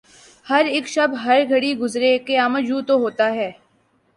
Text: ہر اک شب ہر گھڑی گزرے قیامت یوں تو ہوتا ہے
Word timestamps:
ہر 0.45 0.65
اک 0.71 0.85
شب 0.87 1.09
ہر 1.23 1.39
گھڑی 1.49 1.71
گزرے 1.81 2.17
قیامت 2.27 2.63
یوں 2.67 2.81
تو 2.87 2.95
ہوتا 3.03 3.27
ہے 3.35 3.51